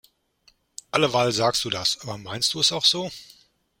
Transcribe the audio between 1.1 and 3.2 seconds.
sagst du das. Aber meinst du es auch so?